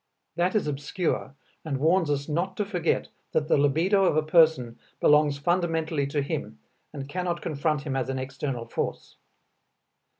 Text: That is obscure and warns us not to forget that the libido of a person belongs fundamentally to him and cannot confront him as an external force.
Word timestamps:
That 0.35 0.55
is 0.55 0.65
obscure 0.65 1.35
and 1.63 1.77
warns 1.77 2.09
us 2.09 2.27
not 2.27 2.57
to 2.57 2.65
forget 2.65 3.09
that 3.33 3.47
the 3.47 3.55
libido 3.55 4.05
of 4.05 4.17
a 4.17 4.23
person 4.23 4.79
belongs 4.99 5.37
fundamentally 5.37 6.07
to 6.07 6.23
him 6.23 6.57
and 6.91 7.07
cannot 7.07 7.43
confront 7.43 7.83
him 7.83 7.95
as 7.95 8.09
an 8.09 8.17
external 8.17 8.65
force. 8.65 9.17